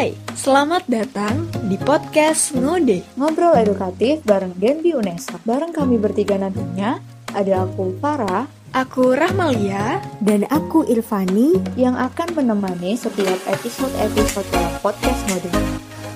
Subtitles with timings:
[0.00, 3.04] Hai, selamat datang di podcast Ngode.
[3.20, 5.36] Ngobrol edukatif bareng Genbi Unesa.
[5.44, 7.04] Bareng kami bertiga nantinya,
[7.36, 15.20] ada aku Farah, Aku Rahmalia, Dan aku Irfani, yang akan menemani setiap episode-episode dalam podcast
[15.28, 15.52] Ngode.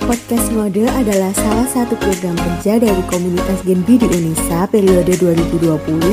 [0.08, 5.60] podcast Ngode adalah salah satu program kerja dari komunitas Genbi di Unesa periode 2020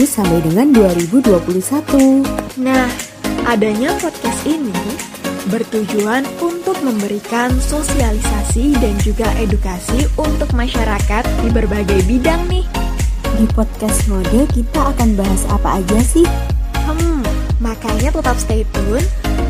[0.03, 2.19] sampai dengan 2021.
[2.59, 2.91] Nah,
[3.47, 4.75] adanya podcast ini
[5.47, 6.50] bertujuan untuk
[6.81, 12.65] memberikan sosialisasi dan juga edukasi untuk masyarakat di berbagai bidang nih.
[13.37, 16.27] Di podcast Ngode kita akan bahas apa aja sih?
[16.85, 17.23] Hmm,
[17.63, 19.05] makanya tetap stay tune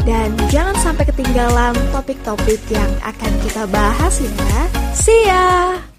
[0.05, 4.61] dan jangan sampai ketinggalan topik-topik yang akan kita bahas ya.
[4.93, 5.90] See ya!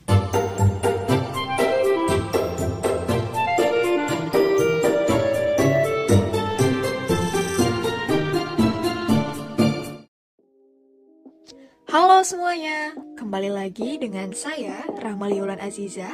[12.22, 16.06] Halo semuanya, kembali lagi dengan saya Rahmaliulan Aziza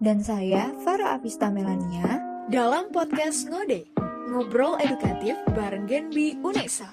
[0.00, 3.84] Dan saya, Farah Avista Melania, dalam podcast Ngode,
[4.32, 6.88] ngobrol edukatif bareng Genbi Unesa.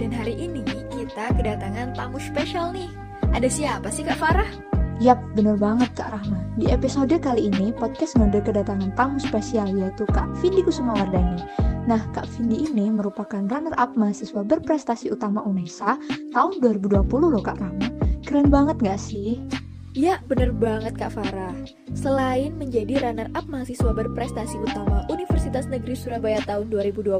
[0.00, 2.88] Dan hari ini kita kedatangan tamu spesial nih.
[3.36, 4.71] Ada siapa sih Kak Farah?
[5.02, 6.38] Yap, bener banget Kak Rahma.
[6.54, 11.42] Di episode kali ini, podcast Ngode kedatangan tamu spesial yaitu Kak Vindi Kusuma Wardani.
[11.90, 15.98] Nah, Kak Vindi ini merupakan runner-up mahasiswa berprestasi utama UNESA
[16.30, 17.90] tahun 2020 loh Kak Rahma.
[18.22, 19.42] Keren banget gak sih?
[19.90, 21.50] Ya, bener banget Kak Farah.
[21.98, 27.18] Selain menjadi runner-up mahasiswa berprestasi utama Universitas Negeri Surabaya tahun 2020,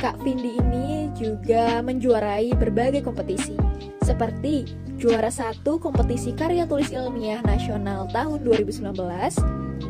[0.00, 3.67] Kak Vindi ini juga menjuarai berbagai kompetisi,
[4.08, 4.64] seperti
[4.96, 8.88] juara satu kompetisi karya tulis ilmiah nasional tahun 2019,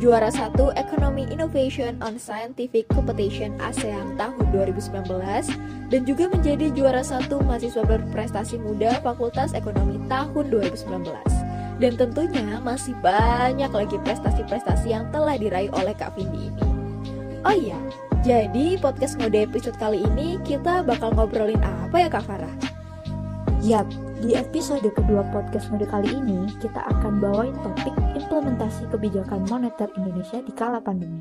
[0.02, 4.90] juara satu Economy Innovation on Scientific Competition ASEAN tahun 2019,
[5.94, 11.06] dan juga menjadi juara satu mahasiswa berprestasi muda Fakultas Ekonomi tahun 2019.
[11.78, 16.66] Dan tentunya masih banyak lagi prestasi-prestasi yang telah diraih oleh Kak Vindi ini.
[17.46, 17.78] Oh iya,
[18.26, 22.67] jadi podcast ngode episode kali ini kita bakal ngobrolin apa ya Kak Farah?
[23.58, 23.90] Yap,
[24.22, 30.38] di episode kedua podcast mode kali ini kita akan bawain topik implementasi kebijakan moneter Indonesia
[30.38, 31.18] di kala pandemi.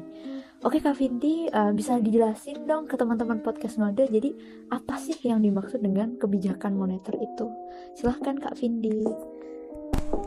[0.62, 4.38] Oke Kak Vinti, uh, bisa dijelasin dong ke teman-teman podcast mode, jadi
[4.70, 7.50] apa sih yang dimaksud dengan kebijakan moneter itu?
[7.98, 9.02] Silahkan Kak Vindi.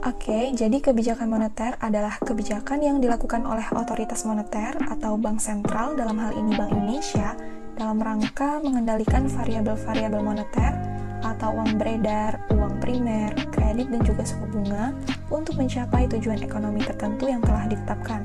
[0.02, 6.18] Oke, jadi kebijakan moneter adalah kebijakan yang dilakukan oleh otoritas moneter atau bank sentral dalam
[6.18, 7.38] hal ini Bank Indonesia
[7.78, 10.89] dalam rangka mengendalikan variabel-variabel moneter
[11.22, 14.92] atau uang beredar, uang primer, kredit dan juga suku bunga
[15.28, 18.24] untuk mencapai tujuan ekonomi tertentu yang telah ditetapkan.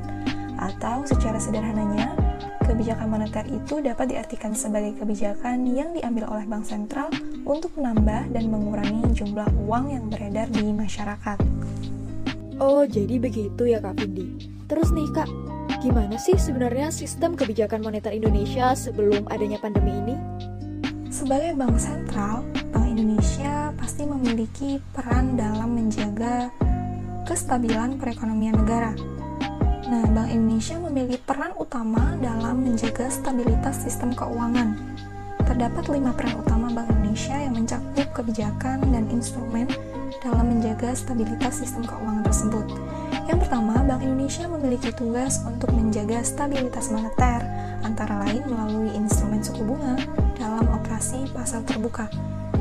[0.56, 2.16] Atau secara sederhananya,
[2.66, 7.14] kebijakan moneter itu dapat diartikan sebagai kebijakan yang diambil oleh bank sentral
[7.46, 11.38] untuk menambah dan mengurangi jumlah uang yang beredar di masyarakat.
[12.58, 14.48] Oh, jadi begitu ya Kak Vindi.
[14.66, 15.30] Terus nih Kak,
[15.84, 20.16] gimana sih sebenarnya sistem kebijakan moneter Indonesia sebelum adanya pandemi ini?
[21.12, 22.44] Sebagai bank sentral,
[22.76, 26.48] Bank Indonesia pasti memiliki peran dalam menjaga
[27.28, 28.96] kestabilan perekonomian negara.
[29.92, 34.80] Nah, Bank Indonesia memiliki peran utama dalam menjaga stabilitas sistem keuangan.
[35.44, 39.68] Terdapat lima peran utama Bank Indonesia yang mencakup kebijakan dan instrumen
[40.24, 42.64] dalam menjaga stabilitas sistem keuangan tersebut.
[43.28, 47.44] Yang pertama, Bank Indonesia memiliki tugas untuk menjaga stabilitas moneter,
[47.84, 50.00] antara lain melalui instrumen suku bunga
[50.40, 52.08] dalam operasi pasar terbuka.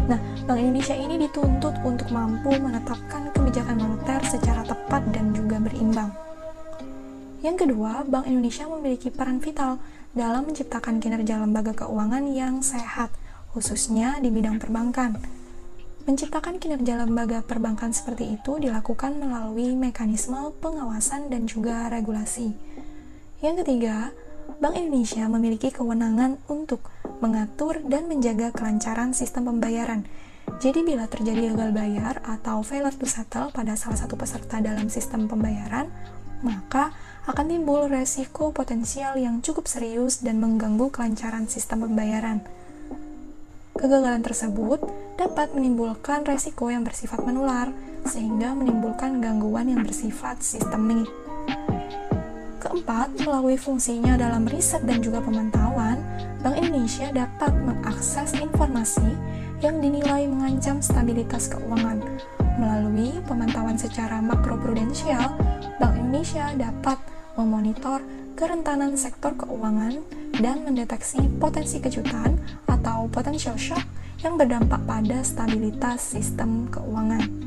[0.04, 6.12] Nah, Bank Indonesia ini dituntut untuk mampu menetapkan kebijakan moneter secara tepat dan juga berimbang.
[7.40, 9.80] Yang kedua, Bank Indonesia memiliki peran vital
[10.12, 13.16] dalam menciptakan kinerja lembaga keuangan yang sehat,
[13.56, 15.16] khususnya di bidang perbankan.
[16.04, 22.52] Menciptakan kinerja lembaga perbankan seperti itu dilakukan melalui mekanisme pengawasan dan juga regulasi.
[23.40, 24.12] Yang ketiga,
[24.60, 26.92] Bank Indonesia memiliki kewenangan untuk
[27.24, 30.04] mengatur dan menjaga kelancaran sistem pembayaran.
[30.60, 35.24] Jadi bila terjadi gagal bayar atau failure to settle pada salah satu peserta dalam sistem
[35.24, 35.88] pembayaran,
[36.44, 36.92] maka
[37.24, 42.44] akan timbul resiko potensial yang cukup serius dan mengganggu kelancaran sistem pembayaran.
[43.72, 44.84] Kegagalan tersebut
[45.16, 47.72] dapat menimbulkan resiko yang bersifat menular,
[48.04, 51.08] sehingga menimbulkan gangguan yang bersifat sistemik.
[52.74, 55.94] Keempat, melalui fungsinya dalam riset dan juga pemantauan,
[56.42, 59.14] Bank Indonesia dapat mengakses informasi
[59.62, 62.02] yang dinilai mengancam stabilitas keuangan.
[62.58, 65.38] Melalui pemantauan secara makroprudensial,
[65.78, 66.98] Bank Indonesia dapat
[67.38, 68.02] memonitor
[68.34, 70.02] kerentanan sektor keuangan
[70.42, 72.34] dan mendeteksi potensi kejutan
[72.66, 73.86] atau potential shock
[74.18, 77.43] yang berdampak pada stabilitas sistem keuangan.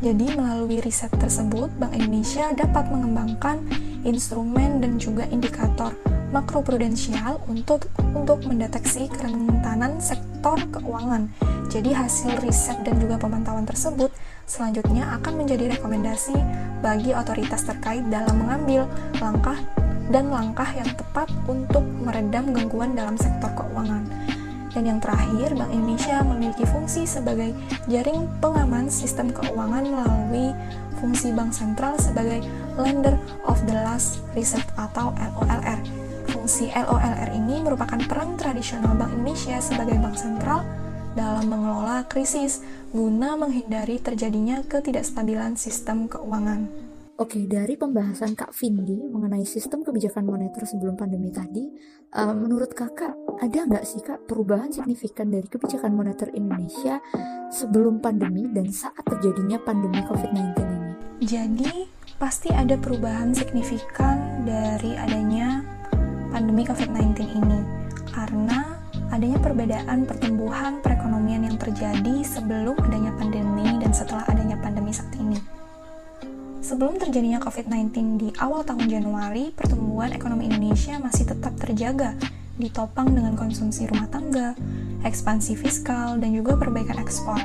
[0.00, 3.60] Jadi, melalui riset tersebut, Bank Indonesia dapat mengembangkan
[4.08, 5.92] instrumen dan juga indikator
[6.32, 7.84] makroprudensial untuk
[8.16, 11.28] untuk mendeteksi kerentanan sektor keuangan.
[11.68, 14.08] Jadi, hasil riset dan juga pemantauan tersebut
[14.48, 16.34] selanjutnya akan menjadi rekomendasi
[16.80, 18.88] bagi otoritas terkait dalam mengambil
[19.20, 19.60] langkah
[20.08, 24.08] dan langkah yang tepat untuk meredam gangguan dalam sektor keuangan.
[24.70, 27.50] Dan yang terakhir, Bank Indonesia memiliki fungsi sebagai
[27.90, 30.54] jaring pengaman sistem keuangan melalui
[31.00, 32.44] fungsi bank sentral sebagai
[32.76, 33.16] lender
[33.48, 35.80] of the last resort atau LOLR.
[36.30, 40.62] Fungsi LOLR ini merupakan peran tradisional Bank Indonesia sebagai bank sentral
[41.18, 42.62] dalam mengelola krisis
[42.94, 46.89] guna menghindari terjadinya ketidakstabilan sistem keuangan.
[47.20, 51.68] Oke, dari pembahasan Kak Vindi mengenai sistem kebijakan moneter sebelum pandemi tadi,
[52.16, 53.12] uh, menurut kakak
[53.44, 56.96] ada nggak sih kak perubahan signifikan dari kebijakan moneter Indonesia
[57.52, 60.92] sebelum pandemi dan saat terjadinya pandemi COVID-19 ini?
[61.20, 61.72] Jadi,
[62.16, 65.60] pasti ada perubahan signifikan dari adanya
[66.32, 67.60] pandemi COVID-19 ini,
[68.16, 68.80] karena
[69.12, 75.59] adanya perbedaan pertumbuhan perekonomian yang terjadi sebelum adanya pandemi dan setelah adanya pandemi saat ini.
[76.70, 82.14] Sebelum terjadinya COVID-19 di awal tahun Januari, pertumbuhan ekonomi Indonesia masih tetap terjaga,
[82.62, 84.54] ditopang dengan konsumsi rumah tangga,
[85.02, 87.42] ekspansi fiskal, dan juga perbaikan ekspor.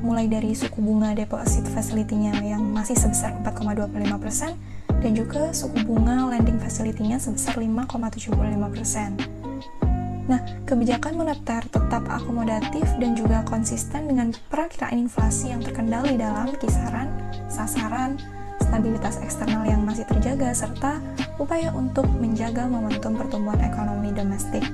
[0.00, 4.56] Mulai dari suku bunga deposit facility-nya yang masih sebesar 4,25%,
[5.04, 9.83] dan juga suku bunga lending facility-nya sebesar 5,75%.
[10.24, 17.12] Nah, kebijakan moneter tetap akomodatif dan juga konsisten dengan perakiraan inflasi yang terkendali dalam kisaran
[17.54, 18.16] sasaran,
[18.58, 20.98] stabilitas eksternal yang masih terjaga, serta
[21.38, 24.64] upaya untuk menjaga momentum pertumbuhan ekonomi domestik.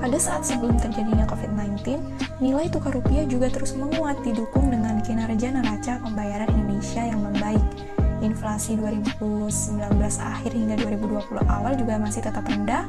[0.00, 2.00] Pada saat sebelum terjadinya COVID-19,
[2.40, 7.60] nilai tukar rupiah juga terus menguat didukung dengan kinerja neraca pembayaran Indonesia yang membaik.
[8.24, 9.80] Inflasi 2019
[10.20, 12.88] akhir hingga 2020 awal juga masih tetap rendah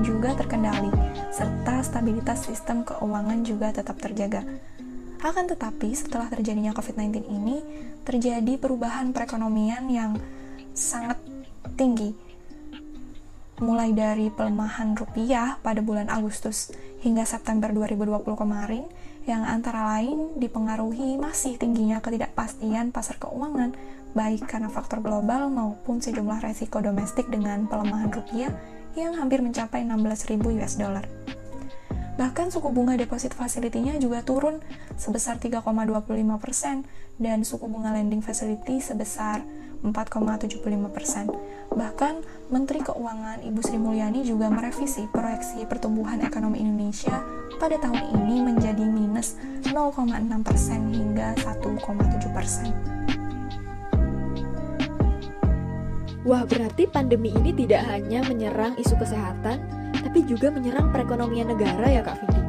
[0.00, 0.88] juga terkendali,
[1.28, 4.40] serta stabilitas sistem keuangan juga tetap terjaga.
[5.20, 7.60] Akan tetapi, setelah terjadinya COVID-19 ini,
[8.08, 10.16] terjadi perubahan perekonomian yang
[10.72, 11.20] sangat
[11.76, 12.16] tinggi.
[13.60, 16.72] Mulai dari pelemahan rupiah pada bulan Agustus
[17.04, 18.88] hingga September 2020 kemarin,
[19.28, 23.76] yang antara lain dipengaruhi masih tingginya ketidakpastian pasar keuangan,
[24.18, 28.50] baik karena faktor global maupun sejumlah resiko domestik dengan pelemahan rupiah
[28.96, 31.04] yang hampir mencapai 16.000 US dollar.
[32.12, 34.60] Bahkan suku bunga deposit facility-nya juga turun
[35.00, 36.84] sebesar 3,25%
[37.16, 39.40] dan suku bunga lending facility sebesar
[39.82, 41.74] 4,75%.
[41.74, 42.14] Bahkan
[42.52, 47.24] Menteri Keuangan Ibu Sri Mulyani juga merevisi proyeksi pertumbuhan ekonomi Indonesia
[47.58, 49.34] pada tahun ini menjadi minus
[49.66, 50.06] 0,6%
[50.94, 53.01] hingga 1,7%.
[56.22, 59.58] Wah, berarti pandemi ini tidak hanya menyerang isu kesehatan,
[59.90, 62.40] tapi juga menyerang perekonomian negara ya Kak Vindi.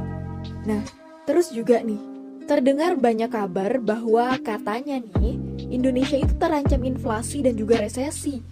[0.69, 0.81] Nah,
[1.25, 1.97] terus juga nih,
[2.45, 5.41] terdengar banyak kabar bahwa katanya nih,
[5.73, 8.45] Indonesia itu terancam inflasi dan juga resesi.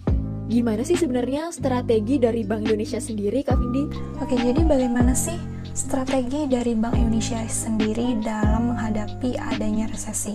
[0.50, 3.86] Gimana sih sebenarnya strategi dari Bank Indonesia sendiri, Kak Vindi?
[4.18, 5.38] Oke, jadi bagaimana sih
[5.70, 10.34] strategi dari Bank Indonesia sendiri dalam menghadapi adanya resesi?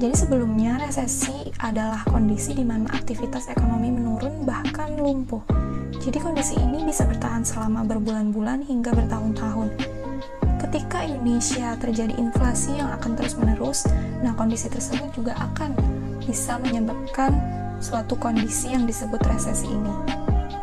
[0.00, 5.44] Jadi sebelumnya resesi adalah kondisi di mana aktivitas ekonomi menurun bahkan lumpuh
[6.00, 9.68] jadi kondisi ini bisa bertahan selama berbulan-bulan hingga bertahun-tahun.
[10.56, 13.84] Ketika Indonesia terjadi inflasi yang akan terus-menerus,
[14.24, 15.76] nah kondisi tersebut juga akan
[16.24, 17.36] bisa menyebabkan
[17.84, 19.92] suatu kondisi yang disebut resesi ini.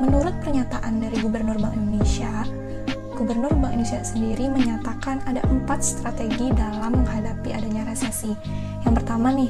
[0.02, 2.42] Menurut pernyataan dari Gubernur Bank Indonesia,
[3.18, 8.30] Gubernur Bank Indonesia sendiri menyatakan ada empat strategi dalam menghadapi adanya resesi.
[8.86, 9.50] Yang pertama nih,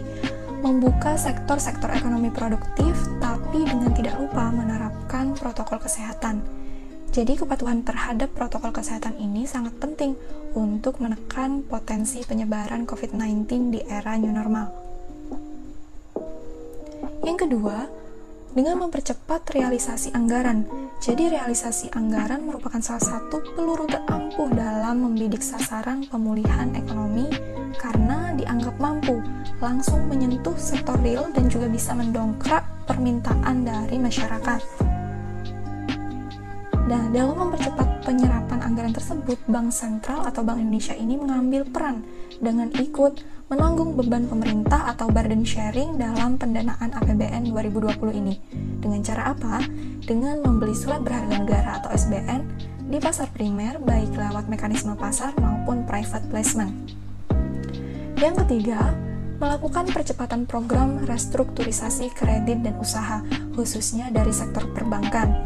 [0.64, 6.40] membuka sektor-sektor ekonomi produktif, tapi dengan tidak lupa menerapkan protokol kesehatan.
[7.12, 10.16] Jadi, kepatuhan terhadap protokol kesehatan ini sangat penting
[10.56, 14.72] untuk menekan potensi penyebaran COVID-19 di era new normal.
[17.28, 18.07] Yang kedua,
[18.58, 20.66] dengan mempercepat realisasi anggaran.
[20.98, 27.30] Jadi, realisasi anggaran merupakan salah satu peluru terampuh dalam membidik sasaran pemulihan ekonomi
[27.78, 29.22] karena dianggap mampu
[29.62, 34.62] langsung menyentuh sektor real dan juga bisa mendongkrak permintaan dari masyarakat.
[36.88, 42.02] Nah, dalam mempercepat penyerapan anggaran tersebut, Bank Sentral atau Bank Indonesia ini mengambil peran
[42.42, 48.36] dengan ikut menanggung beban pemerintah atau burden sharing dalam pendanaan APBN 2020 ini.
[48.84, 49.64] Dengan cara apa?
[50.04, 52.44] Dengan membeli surat berharga negara atau SBN
[52.92, 56.76] di pasar primer baik lewat mekanisme pasar maupun private placement.
[58.20, 58.92] Yang ketiga,
[59.40, 63.24] melakukan percepatan program restrukturisasi kredit dan usaha,
[63.56, 65.40] khususnya dari sektor perbankan.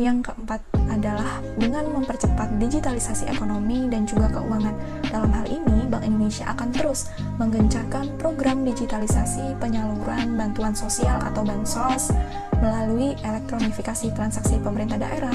[0.00, 4.72] Yang keempat adalah dengan mempercepat digitalisasi ekonomi dan juga keuangan.
[5.12, 12.08] Dalam hal ini, Bank Indonesia akan terus menggencarkan program digitalisasi penyaluran bantuan sosial atau bansos
[12.62, 15.34] melalui elektronifikasi transaksi pemerintah daerah,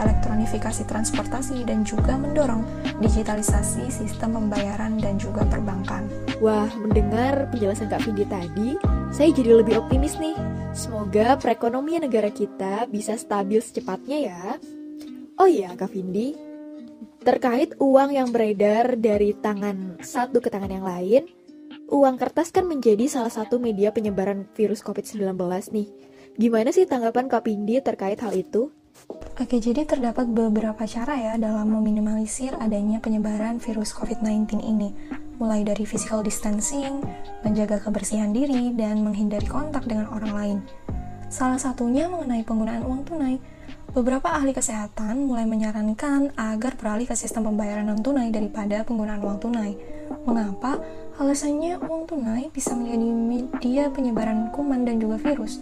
[0.00, 2.64] elektronifikasi transportasi, dan juga mendorong
[2.98, 6.08] digitalisasi sistem pembayaran dan juga perbankan.
[6.40, 8.74] Wah, mendengar penjelasan Kak Vindi tadi,
[9.12, 10.34] saya jadi lebih optimis nih.
[10.72, 14.44] Semoga perekonomian negara kita bisa stabil secepatnya ya.
[15.36, 16.32] Oh iya, Kak Vindi,
[17.20, 21.28] terkait uang yang beredar dari tangan satu ke tangan yang lain,
[21.92, 25.36] uang kertas kan menjadi salah satu media penyebaran virus COVID-19
[25.76, 25.88] nih.
[26.40, 28.72] Gimana sih tanggapan Kak Vindi terkait hal itu?
[29.36, 35.82] Oke, jadi terdapat beberapa cara ya dalam meminimalisir adanya penyebaran virus COVID-19 ini mulai dari
[35.82, 37.02] physical distancing,
[37.42, 40.58] menjaga kebersihan diri, dan menghindari kontak dengan orang lain.
[41.26, 43.42] Salah satunya mengenai penggunaan uang tunai.
[43.90, 49.74] Beberapa ahli kesehatan mulai menyarankan agar beralih ke sistem pembayaran non-tunai daripada penggunaan uang tunai.
[50.22, 50.78] Mengapa?
[51.18, 55.60] Alasannya uang tunai bisa menjadi media penyebaran kuman dan juga virus.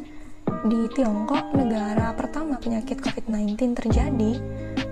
[0.61, 4.33] Di Tiongkok, negara pertama penyakit COVID-19 terjadi,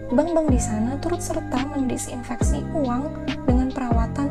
[0.09, 3.37] bank-bank di sana turut serta mendisinfeksi uang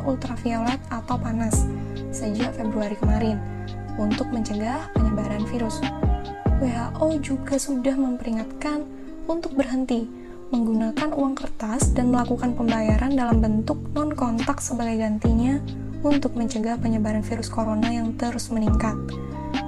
[0.07, 1.67] ultraviolet atau panas
[2.15, 3.37] sejak Februari kemarin
[3.99, 5.83] untuk mencegah penyebaran virus.
[6.57, 8.81] WHO juga sudah memperingatkan
[9.27, 10.07] untuk berhenti
[10.47, 15.59] menggunakan uang kertas dan melakukan pembayaran dalam bentuk non-kontak sebagai gantinya
[16.01, 18.95] untuk mencegah penyebaran virus corona yang terus meningkat.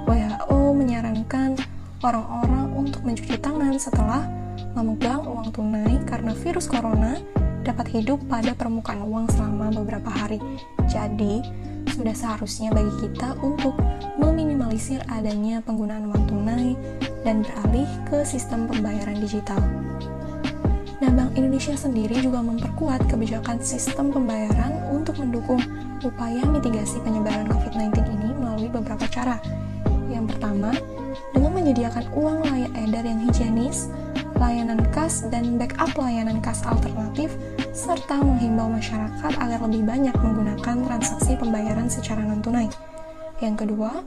[0.08, 1.60] WHO menyarankan
[2.00, 4.24] orang-orang untuk mencuci tangan setelah
[4.72, 7.20] memegang uang tunai karena virus corona
[7.62, 10.40] dapat hidup pada permukaan uang selama beberapa hari.
[10.88, 11.44] Jadi,
[11.90, 13.76] sudah seharusnya bagi kita untuk
[14.16, 16.72] meminimalisir adanya penggunaan uang tunai
[17.24, 19.60] dan beralih ke sistem pembayaran digital.
[21.00, 25.60] Nah, Bank Indonesia sendiri juga memperkuat kebijakan sistem pembayaran untuk mendukung
[26.04, 29.40] upaya mitigasi penyebaran COVID-19 ini melalui beberapa cara.
[30.12, 30.76] Yang pertama,
[31.32, 33.88] dengan menyediakan uang layak edar yang higienis,
[34.40, 37.36] layanan kas dan backup layanan kas alternatif,
[37.76, 42.72] serta menghimbau masyarakat agar lebih banyak menggunakan transaksi pembayaran secara non-tunai.
[43.44, 44.00] Yang kedua,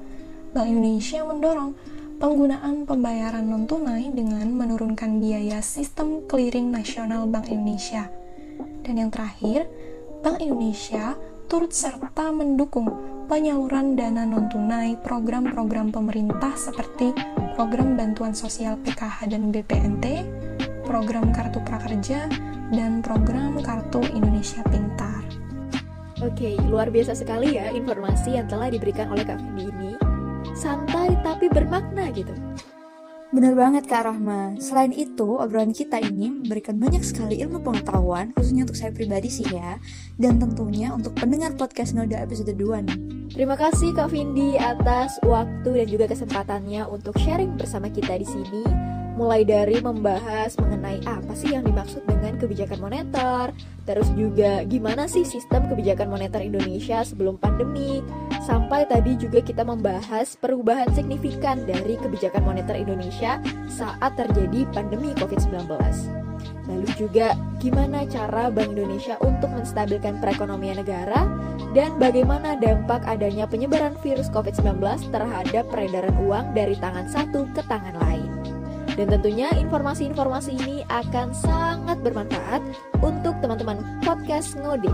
[0.58, 1.72] Bank Indonesia mendorong
[2.18, 8.10] penggunaan pembayaran non-tunai dengan menurunkan biaya sistem clearing nasional Bank Indonesia.
[8.82, 9.70] Dan yang terakhir,
[10.25, 11.13] Bank Indonesia
[11.46, 17.15] turut serta mendukung penyaluran dana non-tunai program-program pemerintah seperti
[17.56, 20.27] program bantuan sosial PKH dan BPNT,
[20.84, 22.27] program kartu prakerja,
[22.74, 25.24] dan program kartu Indonesia Pintar.
[26.24, 29.92] Oke, luar biasa sekali ya informasi yang telah diberikan oleh Kak Vindi ini
[30.53, 32.32] santai tapi bermakna gitu.
[33.34, 34.54] Benar banget Kak Rahma.
[34.62, 39.50] Selain itu, obrolan kita ini memberikan banyak sekali ilmu pengetahuan, khususnya untuk saya pribadi sih
[39.50, 39.82] ya,
[40.22, 43.00] dan tentunya untuk pendengar podcast Noda episode 2 nih.
[43.34, 48.94] Terima kasih Kak Vindi atas waktu dan juga kesempatannya untuk sharing bersama kita di sini
[49.13, 53.53] mulai dari membahas mengenai apa sih yang dimaksud dengan kebijakan moneter,
[53.86, 58.01] terus juga gimana sih sistem kebijakan moneter Indonesia sebelum pandemi,
[58.41, 63.38] sampai tadi juga kita membahas perubahan signifikan dari kebijakan moneter Indonesia
[63.70, 65.70] saat terjadi pandemi COVID-19.
[66.67, 71.27] Lalu juga gimana cara Bank Indonesia untuk menstabilkan perekonomian negara
[71.75, 78.00] dan bagaimana dampak adanya penyebaran virus COVID-19 terhadap peredaran uang dari tangan satu ke tangan
[78.00, 78.33] lain.
[78.93, 82.62] Dan tentunya informasi-informasi ini akan sangat bermanfaat
[83.01, 84.93] untuk teman-teman podcast Ngode.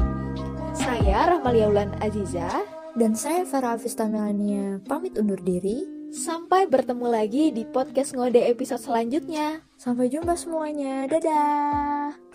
[0.72, 2.48] Saya Rahmalia Ulan Aziza
[2.96, 5.84] Dan saya Farah Afista Melania pamit undur diri.
[6.10, 9.62] Sampai bertemu lagi di podcast Ngode episode selanjutnya.
[9.78, 11.06] Sampai jumpa semuanya.
[11.06, 12.29] Dadah.